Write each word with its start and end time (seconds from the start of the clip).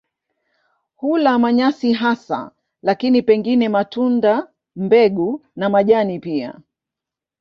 Hula 0.95 1.39
manyasi 1.39 1.93
hasa 1.93 2.51
lakini 2.83 3.21
pengine 3.21 3.69
matunda, 3.69 4.47
mbegu 4.75 5.45
na 5.55 5.69
majani 5.69 6.19
pia. 6.19 6.59